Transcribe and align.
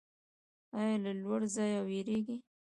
ایا 0.79 0.95
له 1.03 1.11
لوړ 1.21 1.41
ځای 1.55 1.71
ویریږئ؟ 1.87 2.37